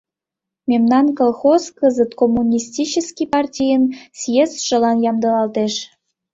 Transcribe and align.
Мемнан 0.69 1.05
колхоз 1.19 1.63
кызыт 1.79 2.11
Коммунистический 2.21 3.27
партийын 3.33 3.83
съездшылан 4.19 4.97
ямдылалтеш. 5.09 5.73